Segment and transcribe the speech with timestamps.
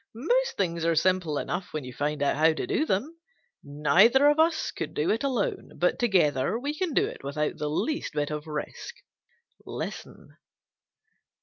[0.15, 3.19] Most things are simple enough when you find out how to do them.
[3.63, 7.69] Neither of us could do it alone, but together we can do it without the
[7.69, 8.95] least bit of risk.
[9.63, 10.37] Listen."